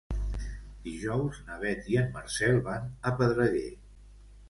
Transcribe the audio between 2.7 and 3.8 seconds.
van a Pedreguer.